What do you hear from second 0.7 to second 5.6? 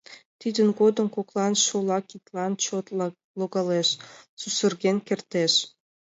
годым коклан шола кидлан чот логалеш, сусырген кертеш.